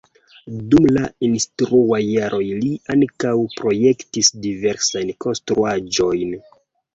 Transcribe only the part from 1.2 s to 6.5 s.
instruaj jaroj li ankaŭ projektis diversajn konstruaĵojn.